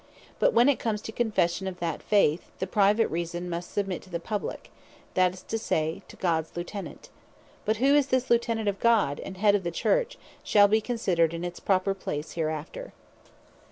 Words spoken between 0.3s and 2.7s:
But when it comes to confession of that faith, the